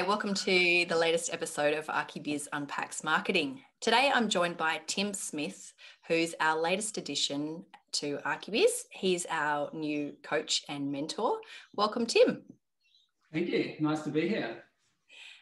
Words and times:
Hi, 0.00 0.08
welcome 0.08 0.32
to 0.32 0.86
the 0.88 0.96
latest 0.96 1.30
episode 1.30 1.74
of 1.74 1.86
Archibiz 1.88 2.48
Unpacks 2.54 3.04
Marketing. 3.04 3.60
Today 3.82 4.10
I'm 4.14 4.30
joined 4.30 4.56
by 4.56 4.80
Tim 4.86 5.12
Smith, 5.12 5.74
who's 6.08 6.34
our 6.40 6.58
latest 6.58 6.96
addition 6.96 7.66
to 7.92 8.18
Archibiz. 8.24 8.84
He's 8.88 9.26
our 9.28 9.68
new 9.74 10.14
coach 10.22 10.64
and 10.70 10.90
mentor. 10.90 11.36
Welcome, 11.74 12.06
Tim. 12.06 12.44
Thank 13.30 13.48
you. 13.48 13.74
Nice 13.78 14.00
to 14.04 14.08
be 14.08 14.26
here. 14.26 14.64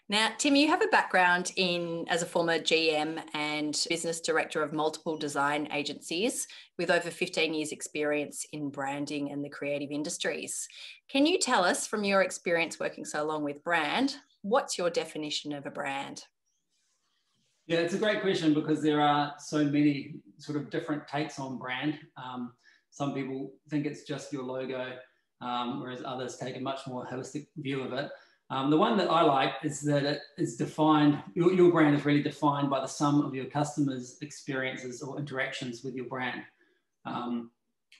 Now, 0.08 0.30
Tim, 0.38 0.56
you 0.56 0.66
have 0.66 0.82
a 0.82 0.88
background 0.88 1.52
in 1.54 2.06
as 2.08 2.22
a 2.22 2.26
former 2.26 2.58
GM 2.58 3.22
and 3.34 3.86
business 3.88 4.20
director 4.20 4.62
of 4.64 4.72
multiple 4.72 5.16
design 5.16 5.68
agencies 5.70 6.48
with 6.78 6.90
over 6.90 7.10
15 7.10 7.54
years 7.54 7.70
experience 7.70 8.44
in 8.52 8.70
branding 8.70 9.30
and 9.30 9.44
the 9.44 9.50
creative 9.50 9.92
industries. 9.92 10.66
Can 11.08 11.26
you 11.26 11.38
tell 11.38 11.62
us 11.62 11.86
from 11.86 12.02
your 12.02 12.22
experience 12.22 12.80
working 12.80 13.04
so 13.04 13.22
long 13.22 13.44
with 13.44 13.62
brand, 13.62 14.16
what's 14.42 14.78
your 14.78 14.90
definition 14.90 15.52
of 15.52 15.66
a 15.66 15.70
brand? 15.70 16.24
Yeah, 17.66 17.78
it's 17.78 17.94
a 17.94 17.98
great 17.98 18.22
question 18.22 18.54
because 18.54 18.82
there 18.82 19.00
are 19.00 19.34
so 19.38 19.64
many 19.64 20.14
sort 20.38 20.56
of 20.56 20.70
different 20.70 21.06
takes 21.06 21.38
on 21.38 21.58
brand. 21.58 21.98
Um, 22.16 22.54
some 22.90 23.12
people 23.12 23.52
think 23.68 23.84
it's 23.84 24.04
just 24.04 24.32
your 24.32 24.42
logo, 24.42 24.92
um, 25.42 25.80
whereas 25.80 26.02
others 26.04 26.36
take 26.36 26.56
a 26.56 26.60
much 26.60 26.86
more 26.86 27.06
holistic 27.06 27.46
view 27.58 27.82
of 27.82 27.92
it. 27.92 28.10
Um, 28.50 28.70
the 28.70 28.78
one 28.78 28.96
that 28.96 29.10
I 29.10 29.20
like 29.20 29.52
is 29.62 29.82
that 29.82 30.04
it 30.04 30.20
is 30.38 30.56
defined, 30.56 31.22
your, 31.34 31.52
your 31.52 31.70
brand 31.70 31.94
is 31.94 32.06
really 32.06 32.22
defined 32.22 32.70
by 32.70 32.80
the 32.80 32.86
sum 32.86 33.20
of 33.20 33.34
your 33.34 33.44
customers' 33.44 34.16
experiences 34.22 35.02
or 35.02 35.18
interactions 35.18 35.84
with 35.84 35.94
your 35.94 36.06
brand. 36.06 36.42
Um, 37.04 37.50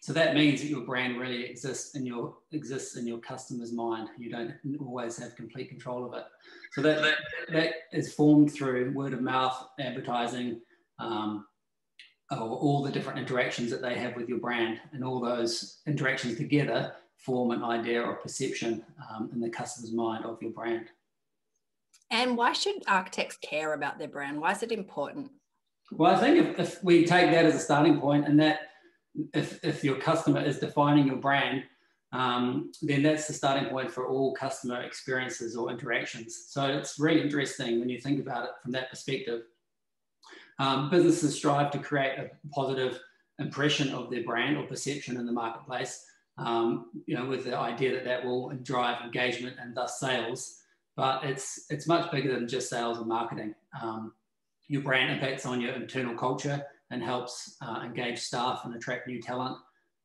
so 0.01 0.13
that 0.13 0.35
means 0.35 0.61
that 0.61 0.69
your 0.69 0.83
brand 0.83 1.19
really 1.19 1.45
exists 1.45 1.95
in 1.95 2.07
your 2.07 2.37
exists 2.53 2.97
in 2.97 3.07
your 3.07 3.19
customer's 3.19 3.73
mind. 3.73 4.09
You 4.19 4.31
don't 4.31 4.55
always 4.81 5.19
have 5.19 5.37
complete 5.37 5.69
control 5.69 6.05
of 6.05 6.15
it. 6.15 6.25
So 6.73 6.83
that 6.83 7.03
that, 7.03 7.19
that 7.53 7.73
is 7.93 8.15
formed 8.15 8.53
through 8.53 8.93
word 8.95 9.13
of 9.13 9.21
mouth 9.21 9.69
advertising, 9.81 10.61
um, 10.99 11.47
or 12.31 12.39
all 12.39 12.83
the 12.83 12.93
different 12.93 13.19
interactions 13.19 13.71
that 13.71 13.83
they 13.83 13.95
have 13.95 14.15
with 14.15 14.29
your 14.29 14.39
brand, 14.39 14.81
and 14.93 15.05
all 15.05 15.21
those 15.21 15.81
interactions 15.87 16.37
together 16.37 16.93
form 17.17 17.51
an 17.51 17.65
idea 17.65 18.01
or 18.01 18.15
perception 18.15 18.85
um, 19.11 19.29
in 19.33 19.41
the 19.41 19.51
customer's 19.51 19.93
mind 19.93 20.25
of 20.25 20.41
your 20.41 20.53
brand. 20.53 20.87
And 22.11 22.37
why 22.37 22.53
should 22.53 22.77
architects 22.87 23.37
care 23.43 23.75
about 23.75 23.99
their 23.99 24.09
brand? 24.09 24.41
Why 24.41 24.53
is 24.53 24.63
it 24.63 24.73
important? 24.73 25.31
Well, 25.91 26.15
I 26.15 26.21
think 26.21 26.39
if, 26.39 26.59
if 26.59 26.85
we 26.85 27.05
take 27.05 27.31
that 27.33 27.45
as 27.45 27.55
a 27.55 27.61
starting 27.61 28.01
point, 28.01 28.27
and 28.27 28.39
that 28.41 28.61
if, 29.35 29.63
if 29.65 29.85
your 29.85 29.97
customer 29.97 30.41
is 30.41 30.59
defining 30.59 31.07
your 31.07 31.17
brand, 31.17 31.65
um, 32.13 32.73
then 32.81 33.03
that's 33.03 33.27
the 33.27 33.35
starting 33.35 33.69
point 33.69 33.91
for 33.91 34.07
all 34.07 34.35
customer 34.35 34.81
experiences 34.83 35.57
or 35.57 35.71
interactions. 35.71 36.47
So 36.49 36.67
it's 36.67 36.99
really 36.99 37.21
interesting 37.21 37.81
when 37.81 37.89
you 37.89 38.01
think 38.01 38.21
about 38.21 38.45
it 38.45 38.51
from 38.63 38.73
that 38.73 38.91
perspective. 38.91 39.43
Um, 40.59 40.91
businesses 40.91 41.37
strive 41.37 41.71
to 41.73 41.79
create 41.79 42.19
a 42.19 42.31
positive 42.53 42.99
impression 43.39 43.91
of 43.91 44.11
their 44.11 44.25
brand 44.25 44.57
or 44.57 44.65
perception 44.65 45.17
in 45.19 45.27
the 45.27 45.33
marketplace 45.33 46.05
um, 46.39 46.87
you 47.07 47.17
know, 47.17 47.27
with 47.27 47.45
the 47.45 47.57
idea 47.57 47.93
that 47.93 48.05
that 48.05 48.25
will 48.25 48.51
drive 48.63 49.03
engagement 49.05 49.57
and 49.61 49.75
thus 49.77 50.01
sales. 50.01 50.61
But 50.97 51.25
it's 51.25 51.67
it's 51.71 51.87
much 51.87 52.11
bigger 52.11 52.35
than 52.35 52.49
just 52.49 52.71
sales 52.71 52.99
and 52.99 53.07
marketing. 53.07 53.55
Um, 53.81 54.13
your 54.69 54.83
brand 54.83 55.11
impacts 55.13 55.47
on 55.47 55.61
your 55.61 55.73
internal 55.73 56.15
culture 56.15 56.65
and 56.91 57.03
helps 57.03 57.57
uh, 57.61 57.83
engage 57.85 58.19
staff 58.19 58.63
and 58.65 58.75
attract 58.75 59.07
new 59.07 59.21
talent. 59.21 59.57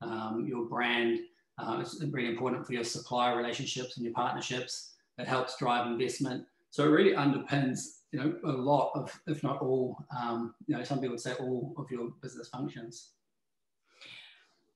Um, 0.01 0.45
your 0.47 0.65
brand 0.65 1.19
uh, 1.57 1.79
is 1.81 2.03
really 2.11 2.29
important 2.29 2.65
for 2.65 2.73
your 2.73 2.83
supplier 2.83 3.37
relationships 3.37 3.97
and 3.97 4.05
your 4.05 4.13
partnerships. 4.13 4.93
It 5.17 5.27
helps 5.27 5.57
drive 5.57 5.87
investment. 5.87 6.45
So 6.71 6.85
it 6.85 6.87
really 6.87 7.13
underpins, 7.15 7.99
you 8.11 8.19
know, 8.19 8.35
a 8.45 8.51
lot 8.51 8.91
of, 8.95 9.17
if 9.27 9.43
not 9.43 9.61
all, 9.61 9.97
um, 10.17 10.55
you 10.67 10.75
know, 10.75 10.83
some 10.83 10.99
people 10.99 11.11
would 11.11 11.21
say 11.21 11.33
all 11.33 11.73
of 11.77 11.89
your 11.91 12.09
business 12.21 12.49
functions. 12.49 13.11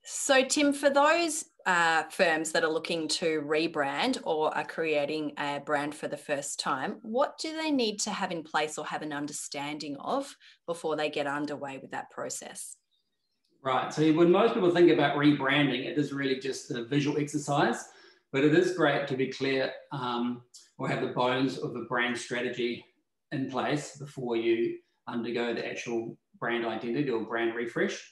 So, 0.02 0.42
Tim, 0.44 0.72
for 0.72 0.88
those 0.88 1.44
uh, 1.68 2.04
firms 2.04 2.50
that 2.50 2.64
are 2.64 2.72
looking 2.72 3.06
to 3.06 3.42
rebrand 3.42 4.18
or 4.24 4.56
are 4.56 4.64
creating 4.64 5.32
a 5.36 5.60
brand 5.60 5.94
for 5.94 6.08
the 6.08 6.16
first 6.16 6.58
time, 6.58 6.96
what 7.02 7.36
do 7.38 7.54
they 7.54 7.70
need 7.70 7.98
to 7.98 8.10
have 8.10 8.32
in 8.32 8.42
place 8.42 8.78
or 8.78 8.86
have 8.86 9.02
an 9.02 9.12
understanding 9.12 9.94
of 9.98 10.34
before 10.66 10.96
they 10.96 11.10
get 11.10 11.26
underway 11.26 11.76
with 11.76 11.90
that 11.90 12.10
process? 12.10 12.76
Right. 13.62 13.92
So, 13.92 14.10
when 14.14 14.30
most 14.32 14.54
people 14.54 14.70
think 14.70 14.90
about 14.90 15.18
rebranding, 15.18 15.84
it 15.84 15.98
is 15.98 16.10
really 16.10 16.40
just 16.40 16.70
a 16.70 16.86
visual 16.86 17.18
exercise, 17.18 17.84
but 18.32 18.44
it 18.44 18.54
is 18.54 18.72
great 18.72 19.06
to 19.08 19.16
be 19.16 19.26
clear 19.26 19.70
um, 19.92 20.40
or 20.78 20.88
have 20.88 21.02
the 21.02 21.08
bones 21.08 21.58
of 21.58 21.76
a 21.76 21.84
brand 21.84 22.16
strategy 22.16 22.82
in 23.30 23.50
place 23.50 23.98
before 23.98 24.36
you 24.36 24.78
undergo 25.06 25.52
the 25.52 25.68
actual 25.68 26.16
brand 26.40 26.64
identity 26.64 27.10
or 27.10 27.26
brand 27.26 27.54
refresh. 27.54 28.02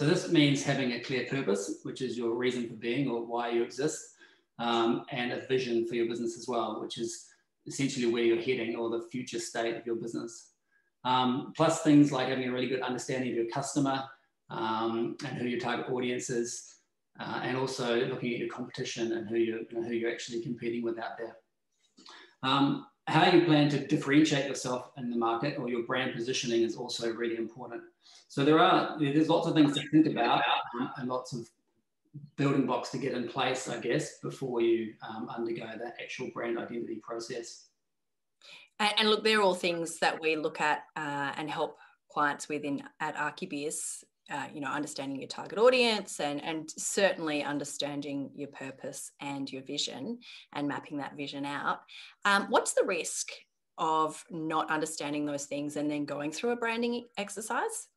So 0.00 0.06
this 0.06 0.32
means 0.32 0.62
having 0.62 0.92
a 0.92 1.00
clear 1.00 1.26
purpose, 1.26 1.80
which 1.82 2.00
is 2.00 2.16
your 2.16 2.30
reason 2.32 2.66
for 2.66 2.72
being 2.72 3.10
or 3.10 3.22
why 3.22 3.50
you 3.50 3.62
exist, 3.62 4.14
um, 4.58 5.04
and 5.10 5.30
a 5.30 5.46
vision 5.46 5.86
for 5.86 5.94
your 5.94 6.06
business 6.06 6.38
as 6.38 6.48
well, 6.48 6.80
which 6.80 6.96
is 6.96 7.26
essentially 7.66 8.10
where 8.10 8.22
you're 8.22 8.40
heading 8.40 8.76
or 8.76 8.88
the 8.88 9.06
future 9.10 9.38
state 9.38 9.76
of 9.76 9.84
your 9.84 9.96
business. 9.96 10.52
Um, 11.04 11.52
plus 11.54 11.82
things 11.82 12.12
like 12.12 12.28
having 12.28 12.48
a 12.48 12.50
really 12.50 12.66
good 12.66 12.80
understanding 12.80 13.28
of 13.28 13.36
your 13.36 13.50
customer 13.50 14.04
um, 14.48 15.18
and 15.22 15.36
who 15.36 15.46
your 15.46 15.60
target 15.60 15.90
audience 15.90 16.30
is, 16.30 16.76
uh, 17.20 17.40
and 17.42 17.58
also 17.58 18.06
looking 18.06 18.32
at 18.32 18.38
your 18.38 18.48
competition 18.48 19.12
and 19.12 19.28
who 19.28 19.36
you're, 19.36 19.58
you 19.58 19.68
know, 19.72 19.82
who 19.82 19.92
you're 19.92 20.10
actually 20.10 20.40
competing 20.40 20.82
with 20.82 20.98
out 20.98 21.18
there. 21.18 21.36
Um, 22.42 22.86
how 23.10 23.30
you 23.30 23.44
plan 23.44 23.68
to 23.70 23.86
differentiate 23.86 24.46
yourself 24.46 24.90
in 24.96 25.10
the 25.10 25.16
market 25.16 25.58
or 25.58 25.68
your 25.68 25.82
brand 25.82 26.14
positioning 26.14 26.62
is 26.62 26.76
also 26.76 27.12
really 27.12 27.36
important. 27.36 27.82
So 28.28 28.44
there 28.44 28.58
are 28.58 28.96
there's 28.98 29.28
lots 29.28 29.46
of 29.46 29.54
things 29.54 29.76
to 29.76 29.88
think 29.90 30.06
about 30.06 30.42
um, 30.80 30.90
and 30.96 31.08
lots 31.08 31.32
of 31.32 31.48
building 32.36 32.66
blocks 32.66 32.90
to 32.90 32.98
get 32.98 33.14
in 33.14 33.28
place, 33.28 33.68
I 33.68 33.78
guess, 33.78 34.18
before 34.18 34.60
you 34.60 34.94
um, 35.06 35.28
undergo 35.28 35.66
that 35.66 35.96
actual 36.00 36.30
brand 36.32 36.58
identity 36.58 37.00
process. 37.02 37.66
And, 38.78 38.92
and, 38.98 39.10
look, 39.10 39.22
they're 39.22 39.42
all 39.42 39.54
things 39.54 39.98
that 39.98 40.20
we 40.20 40.36
look 40.36 40.60
at 40.60 40.84
uh, 40.96 41.32
and 41.36 41.50
help 41.50 41.76
clients 42.10 42.48
within 42.48 42.82
at 42.98 43.14
Archibiz 43.16 44.02
uh, 44.30 44.46
you 44.54 44.60
know, 44.60 44.68
understanding 44.68 45.18
your 45.18 45.28
target 45.28 45.58
audience 45.58 46.20
and, 46.20 46.42
and 46.44 46.70
certainly 46.70 47.42
understanding 47.42 48.30
your 48.34 48.48
purpose 48.48 49.10
and 49.20 49.50
your 49.50 49.62
vision 49.62 50.18
and 50.52 50.68
mapping 50.68 50.98
that 50.98 51.16
vision 51.16 51.44
out. 51.44 51.80
Um, 52.24 52.46
what's 52.48 52.74
the 52.74 52.84
risk 52.84 53.30
of 53.78 54.22
not 54.30 54.70
understanding 54.70 55.26
those 55.26 55.46
things 55.46 55.76
and 55.76 55.90
then 55.90 56.04
going 56.04 56.30
through 56.30 56.50
a 56.50 56.56
branding 56.56 57.06
exercise? 57.16 57.88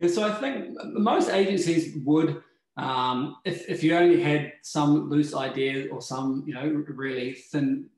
Yeah, 0.00 0.08
so 0.08 0.24
I 0.24 0.32
think 0.34 0.76
most 0.82 1.28
agencies 1.30 1.94
would, 2.04 2.42
um, 2.76 3.36
if, 3.44 3.68
if 3.68 3.84
you 3.84 3.96
only 3.96 4.22
had 4.22 4.52
some 4.62 5.10
loose 5.10 5.34
idea 5.34 5.88
or 5.90 6.00
some, 6.00 6.44
you 6.46 6.54
know, 6.54 6.84
really 6.88 7.34
thin 7.34 7.90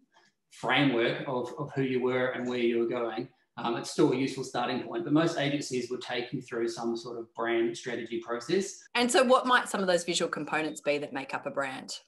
framework 0.50 1.22
of, 1.28 1.52
of 1.58 1.70
who 1.74 1.82
you 1.82 2.02
were 2.02 2.28
and 2.28 2.48
where 2.48 2.58
you 2.58 2.80
were 2.80 2.88
going, 2.88 3.28
um, 3.58 3.76
it's 3.76 3.90
still 3.90 4.12
a 4.12 4.16
useful 4.16 4.44
starting 4.44 4.82
point, 4.82 5.04
but 5.04 5.12
most 5.12 5.38
agencies 5.38 5.90
would 5.90 6.02
take 6.02 6.32
you 6.32 6.42
through 6.42 6.68
some 6.68 6.96
sort 6.96 7.18
of 7.18 7.32
brand 7.34 7.76
strategy 7.76 8.20
process. 8.20 8.82
And 8.94 9.10
so, 9.10 9.24
what 9.24 9.46
might 9.46 9.68
some 9.68 9.80
of 9.80 9.86
those 9.86 10.04
visual 10.04 10.30
components 10.30 10.80
be 10.80 10.98
that 10.98 11.12
make 11.12 11.34
up 11.34 11.46
a 11.46 11.50
brand? 11.50 11.98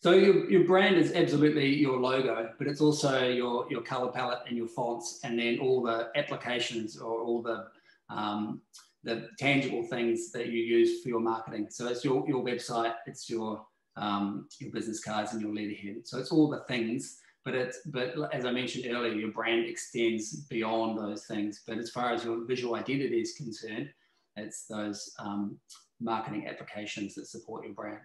So, 0.00 0.12
your, 0.12 0.50
your 0.50 0.64
brand 0.64 0.96
is 0.96 1.12
absolutely 1.12 1.74
your 1.74 1.98
logo, 1.98 2.50
but 2.58 2.68
it's 2.68 2.80
also 2.80 3.28
your, 3.28 3.66
your 3.70 3.82
color 3.82 4.10
palette 4.10 4.40
and 4.48 4.56
your 4.56 4.68
fonts, 4.68 5.20
and 5.24 5.38
then 5.38 5.58
all 5.58 5.82
the 5.82 6.10
applications 6.16 6.96
or 6.96 7.20
all 7.20 7.42
the 7.42 7.66
um, 8.08 8.62
the 9.04 9.28
tangible 9.38 9.84
things 9.84 10.32
that 10.32 10.46
you 10.48 10.62
use 10.62 11.02
for 11.02 11.10
your 11.10 11.20
marketing. 11.20 11.66
So, 11.68 11.86
it's 11.88 12.02
your, 12.02 12.26
your 12.26 12.42
website, 12.42 12.94
it's 13.06 13.28
your 13.28 13.66
um, 13.96 14.48
your 14.58 14.70
business 14.70 15.04
cards 15.04 15.34
and 15.34 15.42
your 15.42 15.54
letterhead. 15.54 15.96
So, 16.04 16.18
it's 16.18 16.32
all 16.32 16.48
the 16.48 16.60
things 16.66 17.18
but 17.46 17.54
it's 17.54 17.78
but 17.86 18.12
as 18.34 18.44
I 18.44 18.50
mentioned 18.50 18.92
earlier, 18.92 19.12
your 19.12 19.30
brand 19.30 19.66
extends 19.66 20.34
beyond 20.46 20.98
those 20.98 21.26
things. 21.26 21.62
But 21.64 21.78
as 21.78 21.90
far 21.90 22.10
as 22.10 22.24
your 22.24 22.44
visual 22.44 22.74
identity 22.74 23.20
is 23.20 23.34
concerned, 23.34 23.88
it's 24.34 24.66
those 24.66 25.12
um, 25.20 25.56
marketing 26.00 26.48
applications 26.48 27.14
that 27.14 27.28
support 27.28 27.64
your 27.64 27.72
brand. 27.72 28.00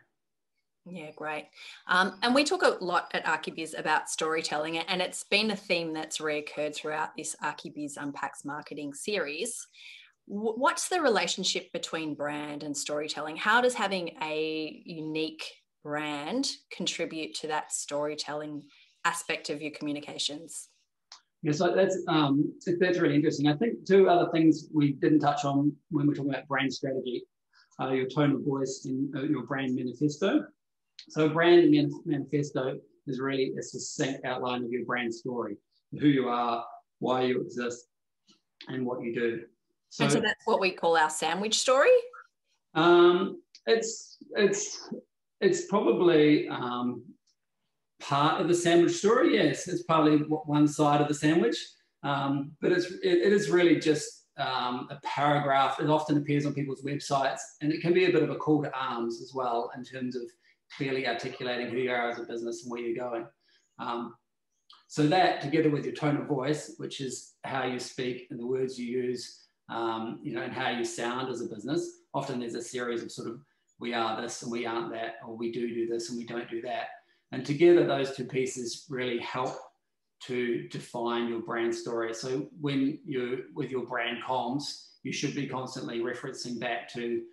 Yeah, 0.85 1.09
great. 1.15 1.47
Um, 1.87 2.19
and 2.21 2.35
we 2.35 2.43
talk 2.43 2.61
a 2.61 2.83
lot 2.83 3.09
at 3.15 3.25
Archibiz 3.25 3.77
about 3.77 4.11
storytelling, 4.11 4.77
and 4.77 5.01
it's 5.01 5.23
been 5.23 5.49
a 5.49 5.55
theme 5.55 5.91
that's 5.91 6.19
reoccurred 6.19 6.75
throughout 6.75 7.17
this 7.17 7.35
Archibiz 7.43 7.97
Unpacks 7.97 8.45
marketing 8.45 8.93
series. 8.93 9.67
What's 10.27 10.87
the 10.87 11.01
relationship 11.01 11.71
between 11.73 12.13
brand 12.13 12.61
and 12.61 12.77
storytelling? 12.77 13.37
How 13.37 13.59
does 13.59 13.73
having 13.73 14.17
a 14.21 14.83
unique 14.85 15.43
brand 15.83 16.47
contribute 16.71 17.33
to 17.35 17.47
that 17.47 17.71
storytelling 17.71 18.63
aspect 19.05 19.49
of 19.49 19.61
your 19.61 19.71
communications? 19.71 20.69
Yeah, 21.43 21.53
so 21.53 21.73
that's 21.75 21.97
um, 22.07 22.53
that's 22.79 22.99
really 22.99 23.15
interesting. 23.15 23.47
I 23.47 23.55
think 23.55 23.85
two 23.85 24.07
other 24.07 24.29
things 24.31 24.67
we 24.73 24.93
didn't 24.93 25.19
touch 25.19 25.43
on 25.43 25.73
when 25.89 26.05
we're 26.05 26.13
talking 26.13 26.29
about 26.29 26.47
brand 26.47 26.71
strategy 26.71 27.23
are 27.79 27.95
your 27.95 28.07
tone 28.07 28.31
of 28.31 28.41
voice 28.45 28.83
and 28.85 29.15
uh, 29.15 29.23
your 29.23 29.45
brand 29.45 29.75
manifesto. 29.75 30.45
So, 31.09 31.29
brand 31.29 31.73
manifesto 32.05 32.77
is 33.07 33.19
really 33.19 33.53
a 33.59 33.63
succinct 33.63 34.23
outline 34.23 34.63
of 34.63 34.71
your 34.71 34.85
brand 34.85 35.13
story, 35.13 35.57
who 35.99 36.07
you 36.07 36.29
are, 36.29 36.63
why 36.99 37.23
you 37.23 37.41
exist, 37.41 37.87
and 38.67 38.85
what 38.85 39.01
you 39.01 39.13
do. 39.13 39.41
So, 39.89 40.03
and 40.03 40.13
so 40.13 40.19
that's 40.19 40.45
what 40.45 40.59
we 40.59 40.71
call 40.71 40.95
our 40.95 41.09
sandwich 41.09 41.59
story. 41.59 41.89
Um, 42.75 43.41
it's 43.65 44.17
it's 44.35 44.89
it's 45.39 45.65
probably 45.65 46.47
um, 46.49 47.03
part 48.01 48.41
of 48.41 48.47
the 48.47 48.53
sandwich 48.53 48.93
story. 48.93 49.35
Yes, 49.35 49.67
it's 49.67 49.83
probably 49.83 50.17
one 50.17 50.67
side 50.67 51.01
of 51.01 51.07
the 51.07 51.13
sandwich, 51.13 51.57
um, 52.03 52.51
but 52.61 52.71
it's 52.71 52.85
it, 52.85 52.99
it 53.03 53.33
is 53.33 53.49
really 53.49 53.79
just 53.79 54.25
um, 54.37 54.87
a 54.89 54.99
paragraph. 55.03 55.79
It 55.79 55.89
often 55.89 56.17
appears 56.17 56.45
on 56.45 56.53
people's 56.53 56.83
websites, 56.83 57.39
and 57.61 57.71
it 57.71 57.81
can 57.81 57.93
be 57.93 58.05
a 58.05 58.11
bit 58.11 58.23
of 58.23 58.29
a 58.29 58.35
call 58.35 58.63
to 58.63 58.75
arms 58.77 59.21
as 59.21 59.33
well 59.33 59.71
in 59.77 59.83
terms 59.83 60.15
of 60.15 60.23
clearly 60.75 61.07
articulating 61.07 61.69
who 61.69 61.77
you 61.77 61.91
are 61.91 62.09
as 62.09 62.19
a 62.19 62.23
business 62.23 62.63
and 62.63 62.71
where 62.71 62.81
you're 62.81 63.09
going. 63.09 63.25
Um, 63.79 64.15
so 64.87 65.07
that, 65.07 65.41
together 65.41 65.69
with 65.69 65.85
your 65.85 65.93
tone 65.93 66.17
of 66.17 66.27
voice, 66.27 66.75
which 66.77 66.99
is 66.99 67.33
how 67.43 67.65
you 67.65 67.79
speak 67.79 68.27
and 68.29 68.39
the 68.39 68.45
words 68.45 68.77
you 68.77 68.85
use, 68.85 69.47
um, 69.69 70.19
you 70.21 70.33
know, 70.33 70.41
and 70.41 70.53
how 70.53 70.69
you 70.69 70.83
sound 70.83 71.29
as 71.29 71.41
a 71.41 71.45
business, 71.45 72.01
often 72.13 72.39
there's 72.39 72.55
a 72.55 72.61
series 72.61 73.01
of 73.01 73.11
sort 73.11 73.29
of 73.29 73.39
we 73.79 73.93
are 73.93 74.21
this 74.21 74.43
and 74.43 74.51
we 74.51 74.65
aren't 74.65 74.91
that, 74.91 75.15
or 75.25 75.35
we 75.35 75.51
do 75.51 75.73
do 75.73 75.87
this 75.87 76.09
and 76.09 76.17
we 76.17 76.25
don't 76.25 76.49
do 76.49 76.61
that. 76.61 76.87
And 77.31 77.45
together, 77.45 77.85
those 77.85 78.15
two 78.15 78.25
pieces 78.25 78.85
really 78.89 79.19
help 79.19 79.57
to 80.23 80.67
define 80.67 81.27
your 81.27 81.41
brand 81.41 81.73
story. 81.73 82.13
So 82.13 82.47
when 82.59 82.99
you're 83.05 83.39
with 83.55 83.71
your 83.71 83.85
brand 83.85 84.19
comms, 84.27 84.89
you 85.03 85.11
should 85.11 85.33
be 85.33 85.47
constantly 85.47 85.99
referencing 85.99 86.59
back 86.59 86.91
to 86.93 87.23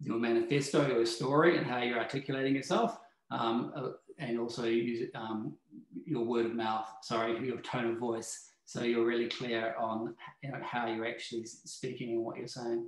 your 0.00 0.18
manifesto, 0.18 0.88
your 0.88 1.06
story, 1.06 1.58
and 1.58 1.66
how 1.66 1.78
you're 1.78 1.98
articulating 1.98 2.56
yourself, 2.56 2.98
um, 3.30 3.72
uh, 3.76 3.90
and 4.18 4.40
also 4.40 4.64
use 4.64 5.08
um, 5.14 5.56
your 6.04 6.24
word 6.24 6.46
of 6.46 6.54
mouth. 6.54 6.86
Sorry, 7.02 7.38
your 7.46 7.60
tone 7.60 7.92
of 7.92 7.98
voice, 7.98 8.50
so 8.64 8.82
you're 8.82 9.06
really 9.06 9.28
clear 9.28 9.76
on 9.78 10.14
you 10.42 10.50
know, 10.50 10.58
how 10.62 10.88
you're 10.88 11.06
actually 11.06 11.46
speaking 11.46 12.16
and 12.16 12.24
what 12.24 12.36
you're 12.36 12.48
saying. 12.48 12.86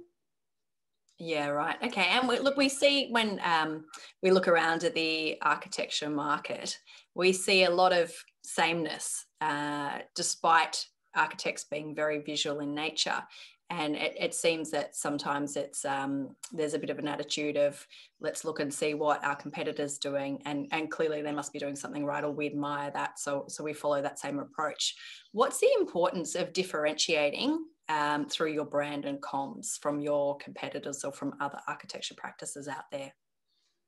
Yeah, 1.18 1.48
right. 1.48 1.76
Okay. 1.82 2.06
And 2.10 2.28
we, 2.28 2.38
look, 2.40 2.56
we 2.56 2.68
see 2.68 3.08
when 3.10 3.40
um, 3.44 3.84
we 4.22 4.30
look 4.32 4.48
around 4.48 4.82
at 4.84 4.94
the 4.94 5.38
architecture 5.42 6.10
market, 6.10 6.76
we 7.14 7.32
see 7.32 7.64
a 7.64 7.70
lot 7.70 7.92
of 7.92 8.12
sameness, 8.42 9.26
uh, 9.40 9.98
despite 10.16 10.86
architects 11.14 11.64
being 11.64 11.94
very 11.94 12.18
visual 12.18 12.58
in 12.60 12.74
nature. 12.74 13.22
And 13.70 13.94
it, 13.94 14.14
it 14.18 14.34
seems 14.34 14.70
that 14.72 14.94
sometimes 14.94 15.56
it's 15.56 15.84
um, 15.84 16.34
there's 16.52 16.74
a 16.74 16.78
bit 16.78 16.90
of 16.90 16.98
an 16.98 17.08
attitude 17.08 17.56
of 17.56 17.86
let's 18.20 18.44
look 18.44 18.60
and 18.60 18.72
see 18.72 18.94
what 18.94 19.24
our 19.24 19.34
competitors 19.34 19.96
doing, 19.96 20.42
and 20.44 20.68
and 20.70 20.90
clearly 20.90 21.22
they 21.22 21.32
must 21.32 21.52
be 21.52 21.58
doing 21.58 21.74
something 21.74 22.04
right, 22.04 22.24
or 22.24 22.30
we 22.30 22.46
admire 22.46 22.90
that, 22.90 23.18
so 23.18 23.46
so 23.48 23.64
we 23.64 23.72
follow 23.72 24.02
that 24.02 24.18
same 24.18 24.38
approach. 24.38 24.94
What's 25.32 25.60
the 25.60 25.70
importance 25.80 26.34
of 26.34 26.52
differentiating 26.52 27.58
um, 27.88 28.26
through 28.26 28.52
your 28.52 28.64
brand 28.64 29.04
and 29.04 29.20
comms 29.20 29.78
from 29.80 30.00
your 30.00 30.36
competitors 30.38 31.04
or 31.04 31.12
from 31.12 31.34
other 31.40 31.58
architecture 31.68 32.14
practices 32.16 32.68
out 32.68 32.84
there? 32.90 33.12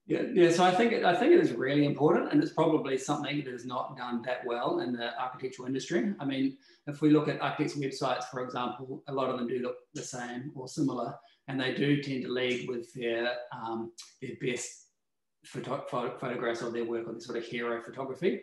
Yeah, 0.08 0.22
yeah. 0.32 0.50
So 0.50 0.62
I 0.62 0.70
think 0.70 0.92
it, 0.92 1.04
I 1.04 1.16
think 1.16 1.32
it 1.32 1.40
is 1.40 1.52
really 1.52 1.84
important, 1.84 2.30
and 2.30 2.40
it's 2.40 2.52
probably 2.52 2.96
something 2.96 3.42
that 3.44 3.52
is 3.52 3.66
not 3.66 3.96
done 3.96 4.22
that 4.22 4.46
well 4.46 4.78
in 4.78 4.92
the 4.92 5.18
architectural 5.20 5.66
industry. 5.66 6.14
I 6.20 6.24
mean, 6.24 6.56
if 6.86 7.02
we 7.02 7.10
look 7.10 7.26
at 7.26 7.40
architects' 7.40 7.76
websites, 7.76 8.24
for 8.30 8.44
example, 8.44 9.02
a 9.08 9.12
lot 9.12 9.30
of 9.30 9.38
them 9.38 9.48
do 9.48 9.58
look 9.58 9.78
the 9.94 10.02
same 10.02 10.52
or 10.54 10.68
similar, 10.68 11.16
and 11.48 11.60
they 11.60 11.74
do 11.74 12.00
tend 12.02 12.22
to 12.22 12.28
lead 12.28 12.68
with 12.68 12.92
their 12.94 13.34
um, 13.52 13.90
their 14.22 14.36
best 14.40 14.86
photo- 15.44 15.84
photographs 15.90 16.62
of 16.62 16.72
their 16.72 16.84
work 16.84 17.08
or 17.08 17.14
the 17.14 17.20
sort 17.20 17.38
of 17.38 17.44
hero 17.44 17.82
photography 17.82 18.42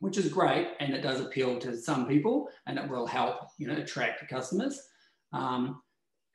which 0.00 0.18
is 0.18 0.28
great 0.28 0.68
and 0.80 0.92
it 0.94 1.02
does 1.02 1.20
appeal 1.20 1.58
to 1.58 1.76
some 1.76 2.06
people 2.06 2.48
and 2.66 2.78
it 2.78 2.88
will 2.88 3.06
help 3.06 3.48
you 3.58 3.66
know 3.66 3.76
attract 3.76 4.28
customers. 4.28 4.80
Um, 5.32 5.80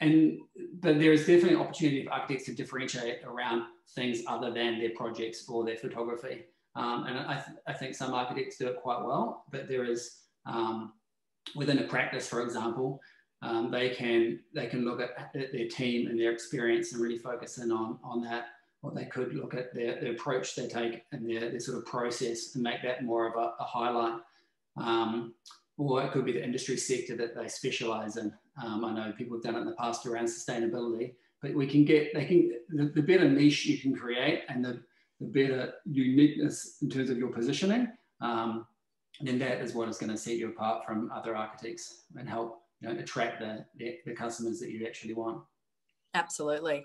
and 0.02 0.40
but 0.82 1.00
there 1.00 1.12
is 1.12 1.22
definitely 1.22 1.56
an 1.56 1.62
opportunity 1.62 2.04
for 2.04 2.14
architects 2.14 2.46
to 2.46 2.54
differentiate 2.54 3.24
around 3.26 3.64
things 3.96 4.22
other 4.28 4.52
than 4.52 4.80
their 4.80 4.92
projects 4.96 5.48
or 5.50 5.66
their 5.66 5.76
photography. 5.76 6.46
Um, 6.76 7.06
and 7.08 7.18
I, 7.18 7.34
th- 7.34 7.58
I, 7.68 7.74
think 7.74 7.96
some 7.96 8.14
architects 8.14 8.58
do 8.58 8.68
it 8.68 8.78
quite 8.82 9.04
well 9.04 9.44
but 9.52 9.68
there 9.68 9.84
is 9.84 10.20
um, 10.46 10.94
within 11.56 11.80
a 11.80 11.88
practice 11.88 12.30
for 12.30 12.44
example 12.44 13.02
um, 13.42 13.72
they 13.72 13.90
can 13.90 14.40
they 14.54 14.68
can 14.68 14.86
look 14.86 15.02
at, 15.02 15.32
at 15.36 15.52
their 15.52 15.68
team 15.68 16.08
and 16.08 16.20
their 16.20 16.32
experience 16.32 16.94
and 16.94 17.02
really 17.02 17.18
focus 17.18 17.58
in 17.58 17.72
on 17.72 17.98
on 18.04 18.22
that 18.22 18.46
or 18.82 18.92
they 18.92 19.06
could 19.06 19.34
look 19.34 19.54
at 19.54 19.74
their, 19.74 20.00
the 20.00 20.12
approach 20.12 20.56
they 20.56 20.68
take 20.68 21.04
and 21.12 21.30
their, 21.30 21.50
their 21.50 21.60
sort 21.60 21.78
of 21.78 21.86
process 21.86 22.56
and 22.56 22.64
make 22.64 22.82
that 22.84 23.04
more 23.04 23.28
of 23.28 23.36
a, 23.36 23.54
a 23.62 23.66
highlight. 23.66 24.20
Um, 24.78 25.34
or 25.78 26.04
it 26.04 26.12
could 26.12 26.26
be 26.26 26.34
the 26.34 26.44
industry 26.44 26.78
sector 26.78 27.16
that 27.18 27.36
they 27.36 27.48
specialize 27.48 28.18
in. 28.18 28.34
Um, 28.62 28.84
I 28.84 28.94
know 28.94 29.14
people 29.14 29.38
have 29.38 29.44
done 29.44 29.56
it 29.56 29.62
in 29.62 29.66
the 29.66 29.74
past 29.74 30.06
around 30.06 30.26
sustainability, 30.26 31.14
but 31.42 31.54
we 31.54 31.68
can 31.68 31.86
get, 31.86 32.14
they 32.14 32.26
can, 32.26 32.52
the, 32.70 32.86
the 32.96 33.02
better 33.02 33.30
niche 33.30 33.66
you 33.66 33.78
can 33.78 33.96
create 33.96 34.44
and 34.50 34.64
the, 34.64 34.82
the 35.20 35.28
better 35.28 35.74
uniqueness 35.86 36.78
in 36.82 36.90
terms 36.90 37.10
of 37.10 37.18
your 37.18 37.30
positioning, 37.30 37.88
um, 38.22 38.66
then 39.22 39.40
that 39.40 39.62
is 39.62 39.74
what 39.74 39.90
is 39.90 39.98
going 39.98 40.12
to 40.12 40.18
set 40.18 40.36
you 40.36 40.50
apart 40.50 40.86
from 40.86 41.12
other 41.14 41.36
architects 41.36 42.04
and 42.16 42.28
help 42.28 42.62
you 42.82 42.88
know, 42.88 43.00
attract 43.00 43.40
the, 43.40 43.66
the, 43.78 43.98
the 44.06 44.14
customers 44.14 44.60
that 44.60 44.70
you 44.70 44.86
actually 44.86 45.14
want. 45.14 45.42
Absolutely. 46.14 46.84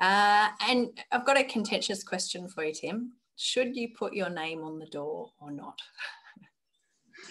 Uh, 0.00 0.48
and 0.68 0.88
I've 1.10 1.26
got 1.26 1.38
a 1.38 1.44
contentious 1.44 2.02
question 2.02 2.48
for 2.48 2.64
you, 2.64 2.74
Tim. 2.74 3.12
Should 3.36 3.76
you 3.76 3.88
put 3.96 4.12
your 4.12 4.30
name 4.30 4.62
on 4.62 4.78
the 4.78 4.86
door 4.86 5.30
or 5.40 5.50
not? 5.50 5.78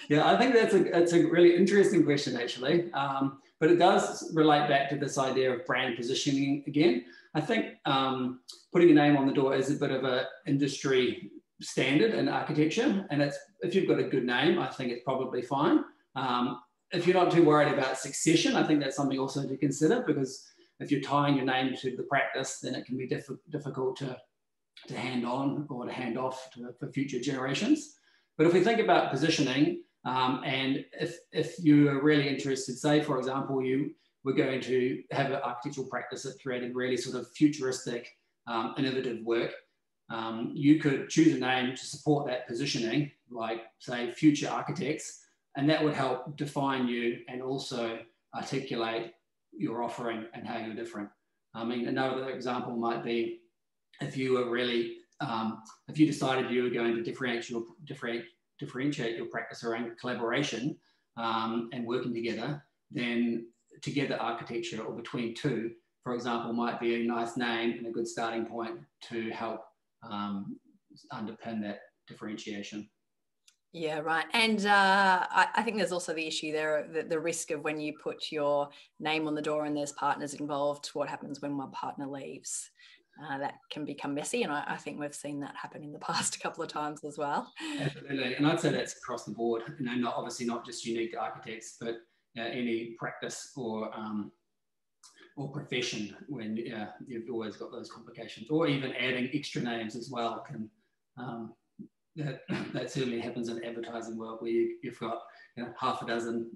yeah, 0.09 0.31
I 0.31 0.37
think 0.37 0.53
that's 0.53 0.73
a, 0.73 0.83
that's 0.83 1.13
a 1.13 1.25
really 1.25 1.55
interesting 1.55 2.03
question, 2.03 2.37
actually. 2.37 2.91
Um, 2.93 3.39
but 3.59 3.69
it 3.69 3.77
does 3.77 4.33
relate 4.33 4.67
back 4.67 4.89
to 4.89 4.95
this 4.95 5.17
idea 5.17 5.53
of 5.53 5.65
brand 5.65 5.95
positioning 5.95 6.63
again. 6.65 7.05
I 7.35 7.41
think 7.41 7.75
um, 7.85 8.41
putting 8.73 8.89
a 8.89 8.93
name 8.93 9.15
on 9.17 9.27
the 9.27 9.33
door 9.33 9.55
is 9.55 9.69
a 9.69 9.75
bit 9.75 9.91
of 9.91 10.03
an 10.03 10.25
industry 10.47 11.31
standard 11.61 12.13
in 12.13 12.27
architecture. 12.27 13.05
And 13.09 13.21
it's 13.21 13.37
if 13.61 13.75
you've 13.75 13.87
got 13.87 13.99
a 13.99 14.03
good 14.03 14.25
name, 14.25 14.59
I 14.59 14.67
think 14.67 14.91
it's 14.91 15.03
probably 15.03 15.41
fine. 15.41 15.83
Um, 16.15 16.59
if 16.91 17.07
you're 17.07 17.15
not 17.15 17.31
too 17.31 17.43
worried 17.43 17.71
about 17.71 17.97
succession, 17.97 18.55
I 18.55 18.63
think 18.63 18.81
that's 18.81 18.95
something 18.95 19.17
also 19.17 19.47
to 19.47 19.57
consider 19.57 20.03
because 20.05 20.50
if 20.81 20.91
you're 20.91 21.01
tying 21.01 21.35
your 21.35 21.45
name 21.45 21.75
to 21.81 21.95
the 21.95 22.03
practice, 22.03 22.59
then 22.59 22.75
it 22.75 22.85
can 22.85 22.97
be 22.97 23.07
diff 23.07 23.27
difficult 23.49 23.95
to, 23.97 24.17
to 24.87 24.97
hand 24.97 25.25
on 25.25 25.67
or 25.69 25.85
to 25.85 25.91
hand 25.91 26.17
off 26.17 26.49
to, 26.53 26.73
for 26.79 26.91
future 26.91 27.19
generations. 27.19 27.95
But 28.37 28.47
if 28.47 28.53
we 28.53 28.61
think 28.61 28.79
about 28.79 29.11
positioning, 29.11 29.83
um, 30.05 30.41
and 30.43 30.83
if, 30.99 31.17
if 31.31 31.55
you 31.59 31.89
are 31.89 32.01
really 32.01 32.27
interested, 32.27 32.77
say, 32.77 33.01
for 33.01 33.19
example, 33.19 33.63
you 33.63 33.91
were 34.23 34.33
going 34.33 34.61
to 34.61 35.03
have 35.11 35.27
an 35.27 35.41
architectural 35.43 35.87
practice 35.87 36.23
that 36.23 36.41
created 36.41 36.75
really 36.75 36.97
sort 36.97 37.15
of 37.19 37.31
futuristic, 37.31 38.09
um, 38.47 38.73
innovative 38.77 39.23
work, 39.23 39.51
um, 40.09 40.51
you 40.55 40.79
could 40.79 41.09
choose 41.09 41.35
a 41.35 41.39
name 41.39 41.75
to 41.75 41.85
support 41.85 42.27
that 42.27 42.47
positioning, 42.47 43.11
like, 43.29 43.61
say, 43.79 44.11
future 44.11 44.49
architects, 44.49 45.21
and 45.55 45.69
that 45.69 45.83
would 45.83 45.93
help 45.93 46.35
define 46.35 46.87
you 46.87 47.19
and 47.29 47.41
also 47.41 47.99
articulate 48.35 49.13
your 49.53 49.83
offering 49.83 50.25
and 50.33 50.47
how 50.47 50.57
you're 50.57 50.75
different. 50.75 51.09
I 51.53 51.63
mean, 51.63 51.87
another 51.87 52.29
example 52.29 52.75
might 52.75 53.03
be 53.03 53.39
if 53.99 54.15
you 54.17 54.33
were 54.33 54.49
really, 54.49 54.97
um, 55.19 55.61
if 55.87 55.99
you 55.99 56.05
decided 56.05 56.49
you 56.49 56.63
were 56.63 56.69
going 56.69 56.95
to 56.95 57.03
differentiate 57.03 57.49
your, 57.49 57.63
differentiate, 57.85 58.25
differentiate 58.59 59.17
your 59.17 59.25
practice 59.27 59.63
around 59.63 59.97
collaboration 59.99 60.77
um, 61.17 61.69
and 61.73 61.85
working 61.85 62.13
together, 62.13 62.63
then 62.89 63.47
together 63.81 64.17
architecture 64.19 64.81
or 64.81 64.93
between 64.93 65.35
two, 65.35 65.71
for 66.03 66.15
example, 66.15 66.53
might 66.53 66.79
be 66.79 66.95
a 66.95 67.03
nice 67.03 67.37
name 67.37 67.77
and 67.77 67.87
a 67.87 67.91
good 67.91 68.07
starting 68.07 68.45
point 68.45 68.79
to 69.09 69.29
help 69.31 69.61
um, 70.09 70.57
underpin 71.13 71.61
that 71.61 71.79
differentiation. 72.07 72.89
Yeah, 73.73 73.99
right. 73.99 74.25
And 74.33 74.65
uh, 74.65 75.27
I, 75.29 75.47
I, 75.55 75.63
think 75.63 75.77
there's 75.77 75.93
also 75.93 76.13
the 76.13 76.27
issue 76.27 76.51
there, 76.51 76.89
the, 76.91 77.03
the, 77.03 77.19
risk 77.19 77.51
of 77.51 77.63
when 77.63 77.79
you 77.79 77.93
put 78.03 78.29
your 78.29 78.67
name 78.99 79.27
on 79.27 79.35
the 79.35 79.41
door 79.41 79.63
and 79.63 79.75
there's 79.75 79.93
partners 79.93 80.33
involved, 80.33 80.89
what 80.93 81.07
happens 81.07 81.41
when 81.41 81.57
one 81.57 81.71
partner 81.71 82.05
leaves? 82.05 82.69
Uh, 83.23 83.37
that 83.37 83.55
can 83.71 83.85
become 83.85 84.13
messy. 84.13 84.43
And 84.43 84.51
I, 84.51 84.63
I, 84.67 84.77
think 84.77 84.99
we've 84.99 85.15
seen 85.15 85.39
that 85.41 85.55
happen 85.55 85.83
in 85.83 85.93
the 85.93 85.99
past 86.07 86.35
a 86.35 86.39
couple 86.39 86.63
of 86.63 86.69
times 86.69 87.05
as 87.05 87.17
well. 87.17 87.49
Absolutely. 87.79 88.35
And 88.35 88.45
I'd 88.45 88.59
say 88.59 88.71
that's 88.71 88.97
across 88.97 89.23
the 89.23 89.31
board, 89.31 89.63
you 89.79 89.85
know, 89.85 89.95
not 89.95 90.15
obviously 90.15 90.45
not 90.45 90.65
just 90.65 90.85
unique 90.85 91.13
to 91.13 91.19
architects, 91.19 91.77
but 91.79 91.95
uh, 92.37 92.43
any 92.43 92.95
practice 92.99 93.51
or 93.55 93.93
um, 93.97 94.31
or 95.37 95.49
profession 95.51 96.15
when 96.27 96.57
you've 97.07 97.29
always 97.31 97.55
got 97.55 97.71
those 97.71 97.89
complications, 97.89 98.47
or 98.49 98.67
even 98.67 98.93
adding 98.93 99.29
extra 99.33 99.61
names 99.61 99.95
as 99.95 100.09
well 100.11 100.43
can 100.45 100.69
um, 101.17 101.53
that, 102.15 102.41
that 102.73 102.91
certainly 102.91 103.19
happens 103.19 103.49
in 103.49 103.57
the 103.57 103.65
advertising 103.65 104.17
world 104.17 104.39
where 104.41 104.51
you, 104.51 104.75
have 104.85 104.99
got 104.99 105.21
you 105.55 105.63
know, 105.63 105.73
half 105.79 106.01
a 106.01 106.05
dozen 106.05 106.51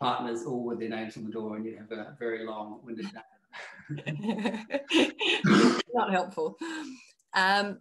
partners 0.00 0.44
all 0.44 0.64
with 0.64 0.78
their 0.78 0.90
names 0.90 1.16
on 1.16 1.24
the 1.24 1.30
door 1.30 1.56
and 1.56 1.64
you 1.64 1.76
have 1.76 1.90
a 1.90 2.16
very 2.18 2.44
long 2.44 2.80
winded. 2.82 3.06
Not 5.94 6.10
helpful. 6.10 6.56
Um, 7.34 7.80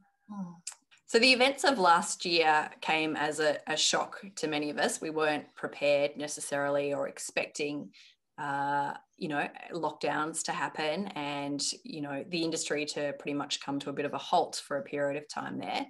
So 1.08 1.20
the 1.20 1.32
events 1.32 1.64
of 1.64 1.78
last 1.78 2.26
year 2.26 2.70
came 2.82 3.16
as 3.16 3.40
a, 3.40 3.58
a, 3.68 3.78
shock 3.78 4.22
to 4.38 4.48
many 4.48 4.72
of 4.72 4.78
us. 4.78 5.00
We 5.00 5.12
weren't 5.12 5.46
prepared 5.56 6.18
necessarily 6.18 6.94
or 6.94 7.08
expecting, 7.08 7.92
uh, 8.40 8.94
you 9.18 9.30
know, 9.30 9.48
lockdowns 9.72 10.44
to 10.44 10.52
happen 10.52 11.08
and, 11.16 11.64
you 11.84 12.02
know, 12.02 12.26
the 12.30 12.44
industry 12.44 12.86
to 12.86 13.14
pretty 13.14 13.34
much 13.34 13.62
come 13.62 13.80
to 13.80 13.90
a 13.90 13.94
bit 13.94 14.06
of 14.06 14.14
a 14.14 14.18
halt 14.18 14.62
for 14.66 14.78
a 14.78 14.84
period 14.84 15.22
of 15.22 15.28
time 15.30 15.58
there. 15.58 15.86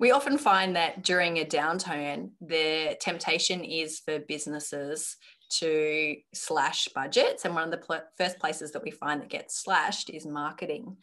We 0.00 0.10
often 0.10 0.36
find 0.36 0.74
that 0.74 1.04
during 1.04 1.38
a 1.38 1.44
downturn, 1.44 2.30
the 2.40 2.96
temptation 3.00 3.62
is 3.62 4.00
for 4.00 4.18
businesses 4.18 5.16
to 5.58 6.16
slash 6.34 6.88
budgets. 6.88 7.44
And 7.44 7.54
one 7.54 7.64
of 7.64 7.70
the 7.70 7.86
pl- 7.86 8.00
first 8.18 8.38
places 8.40 8.72
that 8.72 8.82
we 8.82 8.90
find 8.90 9.22
that 9.22 9.28
gets 9.30 9.62
slashed 9.62 10.10
is 10.10 10.26
marketing. 10.26 10.96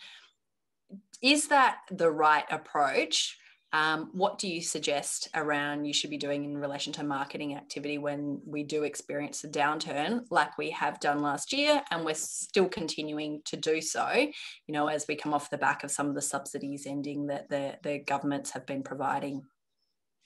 Is 1.22 1.48
that 1.48 1.77
the 1.89 2.12
right 2.12 2.46
approach? 2.51 3.38
Um, 3.74 4.10
what 4.13 4.38
do 4.38 4.48
you 4.48 4.62
suggest 4.62 5.30
around 5.34 5.86
you 5.86 5.94
should 5.94 6.12
be 6.12 6.18
doing 6.18 6.46
in 6.46 6.56
relation 6.60 6.94
to 6.94 7.03
marketing 7.03 7.56
activity 7.56 7.98
when 7.98 8.39
we 8.46 8.63
do 8.63 8.84
experience 8.84 9.44
a 9.44 9.50
downturn 9.50 10.25
like 10.30 10.56
we 10.60 10.70
have 10.70 11.00
done 11.00 11.24
last 11.24 11.51
year 11.51 11.82
and 11.89 12.06
we're 12.06 12.13
still 12.13 12.70
continuing 12.70 13.42
to 13.46 13.58
do 13.58 13.82
so, 13.82 14.08
you 14.13 14.74
know, 14.74 14.88
as 14.88 15.08
we 15.08 15.15
come 15.15 15.34
off 15.34 15.50
the 15.50 15.58
back 15.58 15.84
of 15.84 15.89
some 15.89 16.08
of 16.08 16.13
the 16.13 16.22
subsidies 16.22 16.86
ending 16.86 17.25
that 17.27 17.50
the, 17.50 17.75
the 17.82 17.98
governments 17.98 18.51
have 18.51 18.68
been 18.68 18.84
providing? 18.84 19.42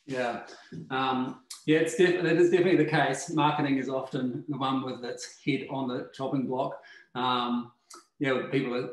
Yeah, 0.06 0.42
um, 0.89 1.42
yeah, 1.66 1.80
it's 1.80 1.96
def- 1.96 2.22
definitely 2.24 2.77
the 2.77 2.86
case. 2.86 3.30
Marketing 3.30 3.77
is 3.77 3.89
often 3.89 4.44
the 4.50 4.58
one 4.58 4.84
with 4.84 5.04
its 5.06 5.38
head 5.46 5.68
on 5.70 5.88
the 5.88 6.10
chopping 6.13 6.48
block. 6.48 6.82
Um, 7.16 7.72
you 8.20 8.27
know, 8.27 8.48
people 8.48 8.74
are 8.74 8.89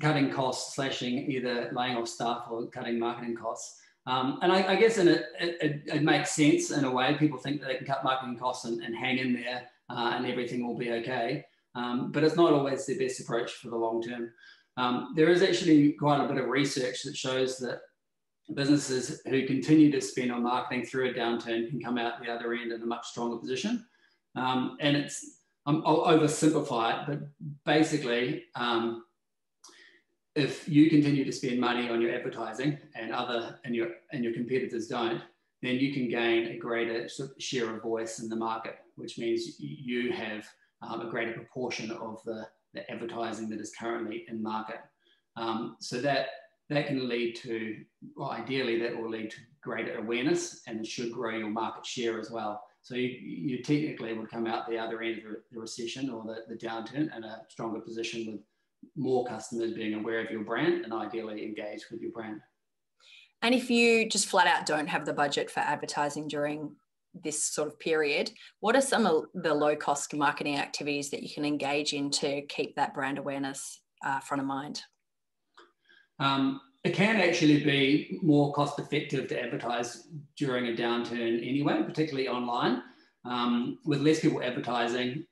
cutting 0.00 0.30
costs, 0.30 0.74
slashing 0.74 1.30
either 1.30 1.70
laying 1.72 1.96
off 1.96 2.08
staff 2.08 2.46
or 2.50 2.66
cutting 2.68 2.98
marketing 2.98 3.36
costs. 3.36 3.80
Um, 4.06 4.38
and 4.42 4.50
I, 4.50 4.72
I, 4.72 4.76
guess 4.76 4.98
in 4.98 5.08
it, 5.08 5.26
it, 5.38 5.82
it, 5.86 6.02
makes 6.02 6.30
sense 6.30 6.70
in 6.70 6.84
a 6.84 6.90
way. 6.90 7.14
People 7.18 7.38
think 7.38 7.60
that 7.60 7.68
they 7.68 7.76
can 7.76 7.86
cut 7.86 8.02
marketing 8.02 8.38
costs 8.38 8.64
and, 8.64 8.82
and 8.82 8.96
hang 8.96 9.18
in 9.18 9.34
there 9.34 9.68
uh, 9.90 10.14
and 10.16 10.26
everything 10.26 10.66
will 10.66 10.76
be 10.76 10.90
okay. 10.92 11.44
Um, 11.74 12.10
but 12.10 12.24
it's 12.24 12.36
not 12.36 12.52
always 12.52 12.86
the 12.86 12.98
best 12.98 13.20
approach 13.20 13.52
for 13.52 13.68
the 13.68 13.76
long 13.76 14.02
term. 14.02 14.32
Um, 14.76 15.12
there 15.14 15.28
is 15.28 15.42
actually 15.42 15.92
quite 15.92 16.24
a 16.24 16.26
bit 16.26 16.42
of 16.42 16.48
research 16.48 17.02
that 17.02 17.16
shows 17.16 17.58
that 17.58 17.82
businesses 18.54 19.20
who 19.28 19.46
continue 19.46 19.92
to 19.92 20.00
spend 20.00 20.32
on 20.32 20.42
marketing 20.42 20.84
through 20.84 21.10
a 21.10 21.14
downturn 21.14 21.68
can 21.68 21.80
come 21.80 21.98
out 21.98 22.20
the 22.20 22.30
other 22.30 22.54
end 22.54 22.72
in 22.72 22.82
a 22.82 22.86
much 22.86 23.06
stronger 23.06 23.36
position. 23.36 23.84
Um, 24.34 24.76
and 24.80 24.96
it's, 24.96 25.38
I'll 25.66 26.06
oversimplify 26.06 27.02
it, 27.02 27.06
but 27.06 27.20
basically, 27.64 28.44
um, 28.54 29.04
if 30.34 30.68
you 30.68 30.88
continue 30.88 31.24
to 31.24 31.32
spend 31.32 31.60
money 31.60 31.88
on 31.88 32.00
your 32.00 32.14
advertising 32.14 32.78
and 32.94 33.12
other 33.12 33.58
and 33.64 33.74
your 33.74 33.88
and 34.12 34.22
your 34.22 34.32
competitors 34.32 34.86
don't, 34.86 35.20
then 35.62 35.76
you 35.76 35.92
can 35.92 36.08
gain 36.08 36.48
a 36.48 36.56
greater 36.56 37.08
share 37.38 37.74
of 37.74 37.82
voice 37.82 38.20
in 38.20 38.28
the 38.28 38.36
market, 38.36 38.76
which 38.96 39.18
means 39.18 39.56
you 39.58 40.12
have 40.12 40.46
um, 40.82 41.00
a 41.00 41.10
greater 41.10 41.32
proportion 41.32 41.90
of 41.90 42.22
the, 42.24 42.46
the 42.74 42.88
advertising 42.90 43.48
that 43.50 43.60
is 43.60 43.72
currently 43.78 44.24
in 44.28 44.42
market. 44.42 44.80
Um, 45.36 45.76
so 45.80 46.00
that 46.00 46.28
that 46.70 46.86
can 46.86 47.08
lead 47.08 47.34
to, 47.34 47.78
well, 48.16 48.30
ideally 48.30 48.78
that 48.78 48.96
will 48.96 49.10
lead 49.10 49.30
to 49.30 49.36
greater 49.60 49.98
awareness 49.98 50.62
and 50.68 50.78
it 50.78 50.86
should 50.86 51.12
grow 51.12 51.36
your 51.36 51.50
market 51.50 51.84
share 51.84 52.20
as 52.20 52.30
well. 52.30 52.62
So 52.82 52.94
you, 52.94 53.08
you 53.08 53.62
technically 53.62 54.14
would 54.14 54.30
come 54.30 54.46
out 54.46 54.68
the 54.68 54.78
other 54.78 55.02
end 55.02 55.18
of 55.18 55.36
the 55.50 55.60
recession 55.60 56.08
or 56.08 56.22
the, 56.22 56.54
the 56.54 56.66
downturn 56.66 57.14
in 57.14 57.24
a 57.24 57.42
stronger 57.48 57.80
position 57.80 58.24
with 58.26 58.40
more 58.96 59.26
customers 59.26 59.72
being 59.72 59.94
aware 59.94 60.24
of 60.24 60.30
your 60.30 60.44
brand 60.44 60.84
and 60.84 60.92
ideally 60.92 61.44
engaged 61.44 61.84
with 61.90 62.00
your 62.00 62.12
brand. 62.12 62.40
And 63.42 63.54
if 63.54 63.70
you 63.70 64.08
just 64.08 64.26
flat 64.26 64.46
out 64.46 64.66
don't 64.66 64.88
have 64.88 65.06
the 65.06 65.12
budget 65.12 65.50
for 65.50 65.60
advertising 65.60 66.28
during 66.28 66.76
this 67.14 67.42
sort 67.42 67.68
of 67.68 67.78
period, 67.78 68.30
what 68.60 68.76
are 68.76 68.80
some 68.80 69.06
of 69.06 69.24
the 69.34 69.54
low 69.54 69.74
cost 69.74 70.14
marketing 70.14 70.58
activities 70.58 71.10
that 71.10 71.22
you 71.22 71.30
can 71.30 71.44
engage 71.44 71.92
in 71.92 72.10
to 72.10 72.42
keep 72.42 72.76
that 72.76 72.94
brand 72.94 73.18
awareness 73.18 73.80
uh, 74.04 74.20
front 74.20 74.40
of 74.40 74.46
mind? 74.46 74.82
Um, 76.18 76.60
it 76.84 76.94
can 76.94 77.16
actually 77.16 77.64
be 77.64 78.18
more 78.22 78.52
cost 78.52 78.78
effective 78.78 79.28
to 79.28 79.42
advertise 79.42 80.08
during 80.36 80.66
a 80.68 80.76
downturn 80.76 81.46
anyway, 81.46 81.82
particularly 81.82 82.28
online. 82.28 82.82
Um, 83.24 83.78
with 83.84 84.00
less 84.00 84.20
people 84.20 84.42
advertising 84.42 85.26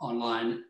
online, 0.00 0.62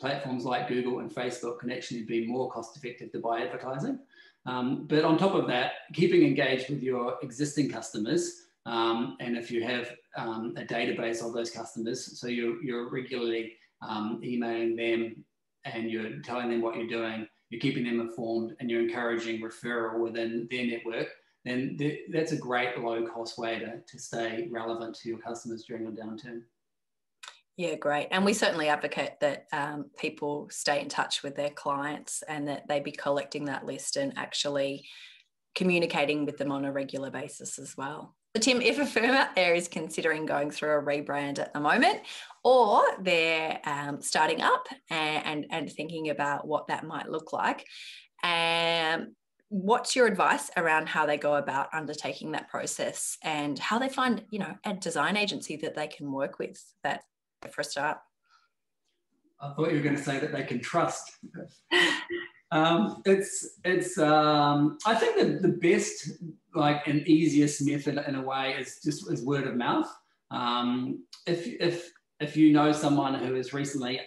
platforms 0.00 0.44
like 0.44 0.68
Google 0.68 1.00
and 1.00 1.10
Facebook 1.10 1.60
can 1.60 1.70
actually 1.70 2.02
be 2.02 2.26
more 2.26 2.50
cost 2.50 2.76
effective 2.76 3.12
to 3.12 3.18
buy 3.18 3.42
advertising. 3.42 3.98
Um, 4.46 4.86
but 4.86 5.04
on 5.04 5.16
top 5.16 5.34
of 5.34 5.46
that, 5.48 5.72
keeping 5.92 6.22
engaged 6.22 6.68
with 6.68 6.82
your 6.82 7.16
existing 7.22 7.70
customers, 7.70 8.42
um, 8.66 9.16
and 9.20 9.36
if 9.36 9.50
you 9.50 9.62
have 9.64 9.94
um, 10.16 10.54
a 10.56 10.64
database 10.64 11.24
of 11.24 11.32
those 11.32 11.50
customers, 11.50 12.18
so 12.18 12.26
you're, 12.26 12.62
you're 12.62 12.90
regularly 12.90 13.54
um, 13.82 14.20
emailing 14.22 14.76
them 14.76 15.24
and 15.64 15.90
you're 15.90 16.20
telling 16.22 16.50
them 16.50 16.60
what 16.60 16.76
you're 16.76 16.86
doing, 16.86 17.26
you're 17.50 17.60
keeping 17.60 17.84
them 17.84 18.00
informed, 18.00 18.54
and 18.58 18.70
you're 18.70 18.82
encouraging 18.82 19.40
referral 19.40 19.98
within 20.00 20.48
their 20.50 20.66
network, 20.66 21.08
then 21.44 21.76
th 21.78 22.00
that's 22.10 22.32
a 22.32 22.36
great 22.36 22.78
low 22.78 23.06
cost 23.06 23.38
way 23.38 23.58
to, 23.58 23.80
to 23.80 23.98
stay 23.98 24.48
relevant 24.50 24.94
to 24.96 25.08
your 25.08 25.18
customers 25.18 25.64
during 25.64 25.86
a 25.86 25.90
downturn. 25.90 26.42
Yeah, 27.56 27.76
great. 27.76 28.08
And 28.10 28.24
we 28.24 28.32
certainly 28.32 28.68
advocate 28.68 29.20
that 29.20 29.46
um, 29.52 29.86
people 29.96 30.48
stay 30.50 30.80
in 30.80 30.88
touch 30.88 31.22
with 31.22 31.36
their 31.36 31.50
clients 31.50 32.22
and 32.26 32.48
that 32.48 32.66
they 32.68 32.80
be 32.80 32.90
collecting 32.90 33.44
that 33.44 33.64
list 33.64 33.96
and 33.96 34.12
actually 34.16 34.86
communicating 35.54 36.24
with 36.24 36.36
them 36.36 36.50
on 36.50 36.64
a 36.64 36.72
regular 36.72 37.10
basis 37.10 37.60
as 37.60 37.76
well. 37.76 38.16
So 38.34 38.40
Tim, 38.40 38.60
if 38.60 38.80
a 38.80 38.86
firm 38.86 39.10
out 39.10 39.36
there 39.36 39.54
is 39.54 39.68
considering 39.68 40.26
going 40.26 40.50
through 40.50 40.76
a 40.76 40.82
rebrand 40.82 41.38
at 41.38 41.52
the 41.52 41.60
moment, 41.60 42.00
or 42.42 42.82
they're 43.00 43.60
um, 43.64 44.02
starting 44.02 44.42
up 44.42 44.66
and, 44.90 45.24
and, 45.24 45.46
and, 45.50 45.72
thinking 45.72 46.10
about 46.10 46.44
what 46.44 46.66
that 46.66 46.82
might 46.82 47.08
look 47.08 47.32
like, 47.32 47.64
um, 48.24 49.14
what's 49.50 49.94
your 49.94 50.08
advice 50.08 50.50
around 50.56 50.88
how 50.88 51.06
they 51.06 51.16
go 51.16 51.36
about 51.36 51.68
undertaking 51.72 52.32
that 52.32 52.48
process 52.48 53.16
and 53.22 53.56
how 53.60 53.78
they 53.78 53.88
find, 53.88 54.24
you 54.30 54.40
know, 54.40 54.56
a 54.64 54.74
design 54.74 55.16
agency 55.16 55.54
that 55.54 55.76
they 55.76 55.86
can 55.86 56.10
work 56.10 56.40
with 56.40 56.60
that 56.82 57.04
for 57.52 57.62
a. 57.62 58.02
I 59.40 59.52
thought 59.52 59.70
you 59.70 59.76
were 59.76 59.82
going 59.82 59.96
to 59.96 60.02
say 60.02 60.18
that 60.18 60.32
they 60.32 60.44
can 60.44 60.60
trust. 60.60 61.10
um, 62.50 63.02
it's 63.04 63.58
it's. 63.64 63.98
Um, 63.98 64.78
I 64.86 64.94
think 64.94 65.16
that 65.18 65.42
the 65.42 65.48
best, 65.48 66.12
like, 66.54 66.86
and 66.86 67.06
easiest 67.06 67.66
method 67.66 68.02
in 68.06 68.14
a 68.14 68.22
way 68.22 68.56
is 68.58 68.80
just 68.82 69.10
is 69.12 69.24
word 69.24 69.46
of 69.46 69.56
mouth. 69.56 69.90
Um, 70.30 71.04
if 71.26 71.46
if 71.60 71.90
if 72.20 72.36
you 72.36 72.52
know 72.52 72.72
someone 72.72 73.14
who 73.14 73.34
has 73.34 73.52
recently 73.52 74.00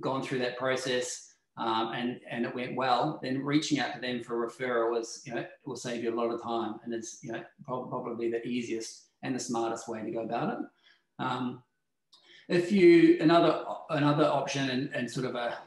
gone 0.00 0.22
through 0.22 0.38
that 0.40 0.58
process 0.58 1.34
um, 1.56 1.92
and 1.94 2.20
and 2.30 2.44
it 2.44 2.54
went 2.54 2.76
well, 2.76 3.18
then 3.22 3.42
reaching 3.42 3.78
out 3.78 3.94
to 3.94 4.00
them 4.00 4.22
for 4.22 4.44
a 4.44 4.50
referral 4.50 4.98
is 5.00 5.22
you 5.24 5.34
know 5.34 5.44
will 5.64 5.76
save 5.76 6.02
you 6.02 6.14
a 6.14 6.18
lot 6.18 6.30
of 6.30 6.42
time 6.42 6.74
and 6.84 6.92
it's 6.92 7.18
you 7.22 7.32
know 7.32 7.42
probably 7.64 8.30
the 8.30 8.46
easiest 8.46 9.08
and 9.22 9.34
the 9.34 9.40
smartest 9.40 9.88
way 9.88 10.02
to 10.02 10.10
go 10.10 10.20
about 10.20 10.52
it. 10.52 10.58
If 12.48 12.72
you 12.72 13.18
another 13.20 13.64
another 13.90 14.24
option 14.24 14.70
and, 14.70 14.90
and 14.94 15.10
sort 15.10 15.26
of 15.26 15.34
a 15.34 15.58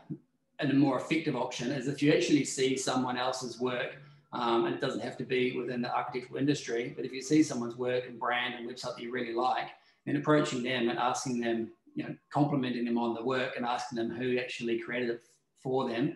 and 0.59 0.71
a 0.71 0.73
more 0.73 0.97
effective 0.97 1.35
option 1.35 1.71
is 1.71 1.87
if 1.87 2.01
you 2.01 2.13
actually 2.13 2.45
see 2.45 2.77
someone 2.77 3.17
else's 3.17 3.59
work 3.59 3.97
um, 4.33 4.65
and 4.65 4.75
it 4.75 4.81
doesn't 4.81 5.01
have 5.01 5.17
to 5.17 5.23
be 5.23 5.57
within 5.57 5.81
the 5.81 5.93
architectural 5.93 6.39
industry 6.39 6.93
but 6.95 7.05
if 7.05 7.11
you 7.11 7.21
see 7.21 7.43
someone's 7.43 7.75
work 7.75 8.05
and 8.07 8.17
brand 8.17 8.53
and 8.53 8.69
website 8.69 8.95
that 8.95 9.01
you 9.01 9.11
really 9.11 9.33
like 9.33 9.67
then 10.05 10.15
approaching 10.15 10.63
them 10.63 10.87
and 10.87 10.97
asking 10.97 11.41
them 11.41 11.69
you 11.93 12.03
know 12.03 12.15
complimenting 12.31 12.85
them 12.85 12.97
on 12.97 13.13
the 13.13 13.23
work 13.23 13.57
and 13.57 13.65
asking 13.65 13.97
them 13.97 14.09
who 14.09 14.37
actually 14.37 14.79
created 14.79 15.09
it 15.09 15.21
for 15.61 15.89
them 15.89 16.15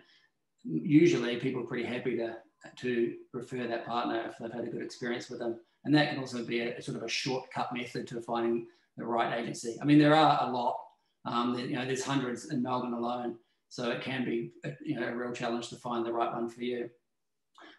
usually 0.64 1.36
people 1.36 1.62
are 1.62 1.66
pretty 1.66 1.84
happy 1.84 2.16
to 2.16 2.34
to 2.76 3.14
refer 3.32 3.66
that 3.66 3.86
partner 3.86 4.22
if 4.28 4.38
they've 4.38 4.52
had 4.52 4.64
a 4.64 4.70
good 4.70 4.82
experience 4.82 5.30
with 5.30 5.38
them. 5.38 5.58
And 5.84 5.94
that 5.94 6.10
can 6.10 6.18
also 6.18 6.44
be 6.44 6.60
a 6.60 6.82
sort 6.82 6.98
of 6.98 7.02
a 7.02 7.08
shortcut 7.08 7.74
method 7.74 8.06
to 8.08 8.20
finding 8.20 8.66
the 9.00 9.06
right 9.06 9.38
agency. 9.38 9.76
I 9.80 9.84
mean, 9.84 9.98
there 9.98 10.14
are 10.14 10.48
a 10.48 10.52
lot. 10.52 10.76
Um, 11.24 11.58
you 11.58 11.74
know, 11.74 11.84
there's 11.84 12.04
hundreds 12.04 12.50
in 12.50 12.62
Melbourne 12.62 12.94
alone, 12.94 13.36
so 13.68 13.90
it 13.90 14.02
can 14.02 14.24
be 14.24 14.52
you 14.82 14.98
know 14.98 15.08
a 15.08 15.14
real 15.14 15.32
challenge 15.32 15.68
to 15.68 15.76
find 15.76 16.06
the 16.06 16.12
right 16.12 16.32
one 16.32 16.48
for 16.48 16.62
you. 16.62 16.88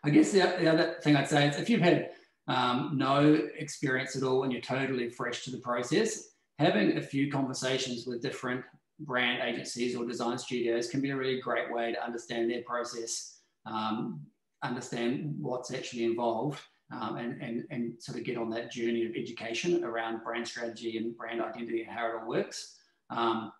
I 0.03 0.09
guess 0.09 0.31
the, 0.31 0.39
the 0.59 0.67
other 0.67 0.95
thing 1.03 1.15
I'd 1.15 1.29
say 1.29 1.47
is 1.47 1.57
if 1.57 1.69
you've 1.69 1.81
had 1.81 2.11
um, 2.47 2.93
no 2.95 3.47
experience 3.57 4.15
at 4.15 4.23
all 4.23 4.43
and 4.43 4.51
you're 4.51 4.61
totally 4.61 5.09
fresh 5.09 5.43
to 5.45 5.51
the 5.51 5.59
process, 5.59 6.29
having 6.59 6.97
a 6.97 7.01
few 7.01 7.31
conversations 7.31 8.05
with 8.05 8.21
different 8.21 8.63
brand 8.99 9.41
agencies 9.43 9.95
or 9.95 10.05
design 10.05 10.37
studios 10.37 10.89
can 10.89 11.01
be 11.01 11.11
a 11.11 11.15
really 11.15 11.39
great 11.39 11.71
way 11.71 11.91
to 11.91 12.03
understand 12.03 12.49
their 12.49 12.61
process, 12.63 13.39
um, 13.65 14.21
understand 14.63 15.35
what's 15.39 15.73
actually 15.73 16.03
involved, 16.03 16.59
um, 16.91 17.17
and, 17.17 17.41
and, 17.41 17.63
and 17.69 17.93
sort 18.01 18.17
of 18.17 18.23
get 18.23 18.37
on 18.37 18.49
that 18.49 18.71
journey 18.71 19.05
of 19.05 19.15
education 19.15 19.83
around 19.83 20.23
brand 20.23 20.47
strategy 20.47 20.97
and 20.97 21.15
brand 21.15 21.41
identity 21.41 21.83
and 21.83 21.91
how 21.91 22.07
it 22.07 22.15
all 22.21 22.27
works. 22.27 22.77
Um, 23.09 23.51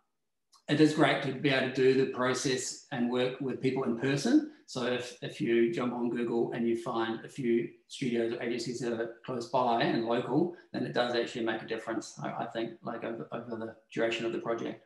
it 0.69 0.79
is 0.79 0.93
great 0.93 1.21
to 1.23 1.33
be 1.33 1.49
able 1.49 1.69
to 1.69 1.75
do 1.75 1.93
the 1.93 2.11
process 2.11 2.87
and 2.91 3.11
work 3.11 3.39
with 3.41 3.61
people 3.61 3.83
in 3.83 3.99
person. 3.99 4.51
So 4.67 4.85
if, 4.85 5.17
if 5.21 5.41
you 5.41 5.73
jump 5.73 5.93
on 5.93 6.09
Google 6.09 6.53
and 6.53 6.65
you 6.65 6.77
find 6.77 7.25
a 7.25 7.27
few 7.27 7.67
studios 7.89 8.33
or 8.33 8.41
agencies 8.41 8.79
that 8.79 8.93
are 8.93 9.15
close 9.25 9.49
by 9.49 9.83
and 9.83 10.05
local, 10.05 10.55
then 10.71 10.83
it 10.83 10.93
does 10.93 11.13
actually 11.13 11.43
make 11.43 11.61
a 11.61 11.67
difference, 11.67 12.17
I, 12.23 12.43
I 12.43 12.45
think, 12.45 12.73
like 12.81 13.03
over, 13.03 13.27
over 13.33 13.57
the 13.57 13.75
duration 13.93 14.25
of 14.25 14.31
the 14.31 14.39
project. 14.39 14.85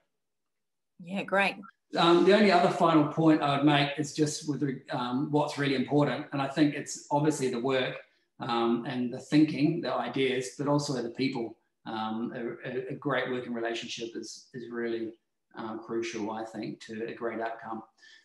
Yeah, 1.03 1.21
great. 1.23 1.57
Um, 1.97 2.25
the 2.25 2.33
only 2.33 2.51
other 2.51 2.69
final 2.69 3.05
point 3.05 3.43
I 3.43 3.57
would 3.57 3.65
make 3.65 3.91
is 3.99 4.13
just 4.13 4.49
with 4.49 4.63
um, 4.89 5.29
what's 5.29 5.59
really 5.59 5.75
important. 5.75 6.25
And 6.33 6.41
I 6.41 6.47
think 6.47 6.73
it's 6.73 7.05
obviously 7.11 7.49
the 7.49 7.59
work 7.59 7.95
um, 8.39 8.85
and 8.87 9.13
the 9.13 9.19
thinking, 9.19 9.81
the 9.81 9.93
ideas, 9.93 10.51
but 10.57 10.67
also 10.67 11.01
the 11.01 11.09
people. 11.09 11.57
Um, 11.85 12.33
a, 12.65 12.93
a, 12.93 12.95
great 12.95 13.29
working 13.29 13.53
relationship 13.53 14.09
is, 14.15 14.47
is 14.55 14.71
really 14.71 15.13
uh, 15.55 15.77
crucial, 15.77 16.31
I 16.31 16.43
think, 16.43 16.79
to 16.87 17.07
a 17.07 17.13
great 17.13 17.39
outcome. 17.39 17.83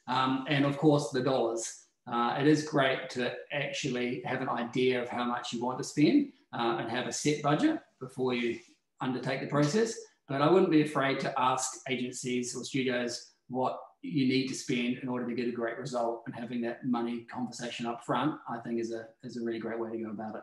Um, 0.09 0.47
and 0.49 0.65
of 0.65 0.79
course, 0.79 1.11
the 1.11 1.23
dollars. 1.23 1.85
Uh, 2.11 2.37
it 2.41 2.47
is 2.47 2.65
great 2.67 3.11
to 3.11 3.33
actually 3.53 4.23
have 4.25 4.41
an 4.41 4.49
idea 4.49 5.01
of 5.01 5.09
how 5.11 5.25
much 5.25 5.53
you 5.53 5.63
want 5.63 5.79
to 5.79 5.85
spend 5.85 6.33
uh, 6.53 6.79
and 6.81 6.91
have 6.91 7.07
a 7.07 7.13
set 7.13 7.43
budget 7.43 7.81
before 8.01 8.35
you 8.35 8.59
undertake 9.01 9.41
the 9.41 9.47
process. 9.47 9.95
But 10.27 10.43
I 10.43 10.51
wouldn't 10.51 10.71
be 10.71 10.83
afraid 10.83 11.21
to 11.21 11.35
ask 11.39 11.81
agencies 11.89 12.57
or 12.57 12.65
studios 12.65 13.33
what 13.49 13.79
you 14.03 14.27
need 14.27 14.49
to 14.49 14.55
spend 14.55 14.99
in 14.99 15.09
order 15.09 15.27
to 15.29 15.35
get 15.35 15.49
a 15.49 15.53
great 15.53 15.79
result. 15.79 16.23
And 16.27 16.35
having 16.35 16.61
that 16.63 16.85
money 16.87 17.27
conversation 17.33 17.87
up 17.87 18.05
front, 18.05 18.37
I 18.49 18.59
think, 18.59 18.81
is 18.81 18.93
a 18.93 19.07
is 19.23 19.37
a 19.37 19.45
really 19.45 19.59
great 19.59 19.79
way 19.79 19.91
to 19.91 19.99
go 19.99 20.11
about 20.11 20.37
it 20.37 20.43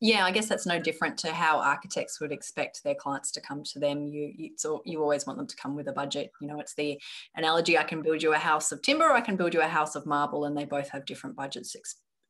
yeah, 0.00 0.24
I 0.26 0.32
guess 0.32 0.48
that's 0.48 0.66
no 0.66 0.78
different 0.78 1.16
to 1.20 1.32
how 1.32 1.58
architects 1.58 2.20
would 2.20 2.32
expect 2.32 2.82
their 2.82 2.94
clients 2.94 3.30
to 3.32 3.40
come 3.40 3.62
to 3.64 3.78
them. 3.78 4.06
You 4.06 4.32
you, 4.36 4.50
all, 4.66 4.82
you 4.84 5.00
always 5.00 5.26
want 5.26 5.38
them 5.38 5.46
to 5.46 5.56
come 5.56 5.74
with 5.74 5.88
a 5.88 5.92
budget. 5.92 6.30
You 6.42 6.48
know, 6.48 6.60
it's 6.60 6.74
the 6.74 7.00
analogy: 7.36 7.78
I 7.78 7.84
can 7.84 8.02
build 8.02 8.22
you 8.22 8.34
a 8.34 8.38
house 8.38 8.72
of 8.72 8.82
timber, 8.82 9.06
or 9.06 9.12
I 9.12 9.22
can 9.22 9.36
build 9.36 9.54
you 9.54 9.62
a 9.62 9.66
house 9.66 9.94
of 9.94 10.04
marble, 10.04 10.44
and 10.44 10.56
they 10.56 10.66
both 10.66 10.90
have 10.90 11.06
different 11.06 11.36
budgets 11.36 11.74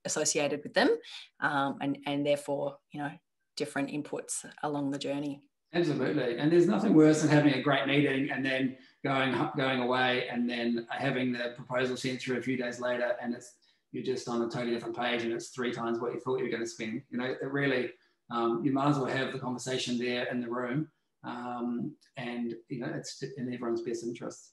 associated 0.04 0.60
with 0.62 0.74
them, 0.74 0.96
um, 1.40 1.78
and 1.80 1.98
and 2.06 2.24
therefore, 2.24 2.76
you 2.92 3.00
know, 3.00 3.10
different 3.56 3.90
inputs 3.90 4.44
along 4.62 4.90
the 4.90 4.98
journey. 4.98 5.40
Absolutely, 5.72 6.38
and 6.38 6.52
there's 6.52 6.68
nothing 6.68 6.94
worse 6.94 7.22
than 7.22 7.30
having 7.30 7.54
a 7.54 7.62
great 7.62 7.88
meeting 7.88 8.30
and 8.30 8.46
then 8.46 8.76
going 9.04 9.36
going 9.56 9.80
away 9.80 10.26
and 10.28 10.48
then 10.48 10.86
having 10.90 11.32
the 11.32 11.52
proposal 11.54 11.96
sent 11.96 12.20
through 12.20 12.38
a 12.38 12.42
few 12.42 12.56
days 12.56 12.80
later, 12.80 13.12
and 13.22 13.34
it's 13.34 13.52
you're 13.94 14.02
just 14.02 14.28
on 14.28 14.42
a 14.42 14.48
totally 14.48 14.72
different 14.72 14.96
page 14.96 15.22
and 15.22 15.32
it's 15.32 15.48
three 15.48 15.72
times 15.72 16.00
what 16.00 16.12
you 16.12 16.18
thought 16.18 16.38
you 16.38 16.44
were 16.44 16.50
going 16.50 16.62
to 16.62 16.68
spend. 16.68 17.00
You 17.10 17.18
know, 17.18 17.26
it 17.26 17.40
really, 17.44 17.92
um, 18.28 18.60
you 18.64 18.72
might 18.72 18.88
as 18.88 18.98
well 18.98 19.06
have 19.06 19.32
the 19.32 19.38
conversation 19.38 19.96
there 19.96 20.24
in 20.24 20.40
the 20.40 20.48
room 20.48 20.88
um, 21.22 21.94
and, 22.16 22.54
you 22.68 22.80
know, 22.80 22.92
it's 22.92 23.22
in 23.22 23.54
everyone's 23.54 23.82
best 23.82 24.02
interest. 24.02 24.50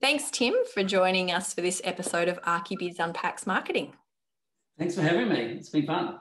Thanks, 0.00 0.30
Tim, 0.30 0.54
for 0.72 0.82
joining 0.82 1.30
us 1.30 1.52
for 1.52 1.60
this 1.60 1.82
episode 1.84 2.28
of 2.28 2.40
ArchiBiz 2.42 2.98
Unpacks 2.98 3.46
Marketing. 3.46 3.92
Thanks 4.78 4.94
for 4.94 5.02
having 5.02 5.28
me. 5.28 5.40
It's 5.58 5.68
been 5.68 5.86
fun. 5.86 6.18